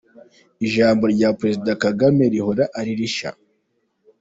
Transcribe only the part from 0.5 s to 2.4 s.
Ijambo rya Perezida Kagame